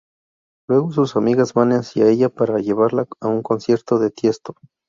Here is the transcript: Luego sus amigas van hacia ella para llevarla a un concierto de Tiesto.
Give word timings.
Luego 0.67 0.91
sus 0.91 1.15
amigas 1.15 1.53
van 1.53 1.73
hacia 1.73 2.09
ella 2.09 2.29
para 2.29 2.57
llevarla 2.57 3.05
a 3.19 3.27
un 3.27 3.43
concierto 3.43 3.99
de 3.99 4.09
Tiesto. 4.09 4.55